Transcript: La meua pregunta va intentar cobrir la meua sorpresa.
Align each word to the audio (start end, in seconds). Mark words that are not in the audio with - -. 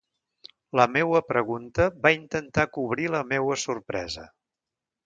La 0.79 0.87
meua 0.93 1.21
pregunta 1.27 1.87
va 2.07 2.13
intentar 2.17 2.67
cobrir 2.79 3.09
la 3.19 3.25
meua 3.35 3.61
sorpresa. 3.67 4.29